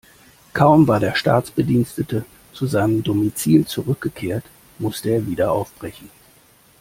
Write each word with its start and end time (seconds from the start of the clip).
Kaum 0.55 0.87
war 0.87 0.99
der 0.99 1.13
Staatsbedienstete 1.13 2.25
zu 2.53 2.65
seinem 2.65 3.03
Domizil 3.03 3.67
zurückgekehrt, 3.67 4.43
musste 4.79 5.09
er 5.11 5.27
wieder 5.27 5.51
aufbrechen. 5.51 6.09